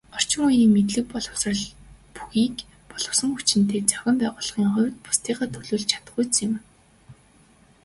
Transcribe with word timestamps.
Орчин 0.17 0.41
үеийн 0.47 0.71
мэдлэг 0.75 1.05
боловсрол 1.13 1.63
бүхий 2.15 2.47
боловсон 2.91 3.29
хүчинтэй, 3.33 3.81
зохион 3.89 4.15
байгуулалтын 4.19 4.67
хувьд 4.73 4.95
бусдыгаа 5.05 5.47
төлөөлж 5.53 5.87
чадахуйц 5.91 6.33
юм. 6.47 6.53